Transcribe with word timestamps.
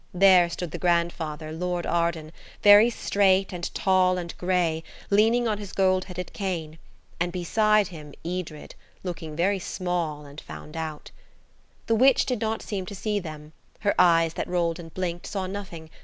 There 0.15 0.49
stood 0.49 0.71
the 0.71 0.79
grandfather, 0.79 1.51
Lord 1.51 1.85
Arden, 1.85 2.31
very 2.63 2.89
straight 2.89 3.53
and 3.53 3.71
tall 3.75 4.17
and 4.17 4.35
grey, 4.39 4.83
leaning 5.11 5.47
on 5.47 5.59
his 5.59 5.73
gold 5.73 6.05
headed 6.05 6.33
cane, 6.33 6.79
and 7.19 7.31
beside 7.31 7.89
him 7.89 8.15
Edred, 8.25 8.73
looking 9.03 9.35
very 9.35 9.59
small 9.59 10.25
and 10.25 10.41
found 10.41 10.75
out. 10.75 11.11
The 11.85 11.93
old 11.93 12.01
witch 12.01 12.25
did 12.25 12.41
not 12.41 12.63
seem 12.63 12.87
to 12.87 12.95
see 12.95 13.19
them; 13.19 13.53
her 13.81 13.93
eyes, 13.99 14.33
that 14.33 14.47
rolled 14.47 14.79
and 14.79 14.91
blinked, 14.91 15.27
saw 15.27 15.45
nothing. 15.45 15.87